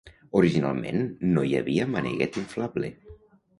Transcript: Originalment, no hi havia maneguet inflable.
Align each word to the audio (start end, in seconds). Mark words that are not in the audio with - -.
Originalment, 0.39 1.03
no 1.35 1.45
hi 1.49 1.53
havia 1.61 1.87
maneguet 1.93 2.43
inflable. 2.45 2.93